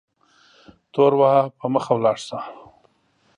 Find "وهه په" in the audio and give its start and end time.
1.19-1.65